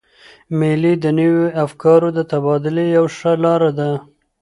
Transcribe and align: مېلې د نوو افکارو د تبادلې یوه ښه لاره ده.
مېلې 0.59 0.93
د 1.03 1.05
نوو 1.19 1.43
افکارو 1.65 2.09
د 2.17 2.19
تبادلې 2.31 2.85
یوه 2.95 3.09
ښه 3.17 3.33
لاره 3.43 3.71
ده. 3.79 3.89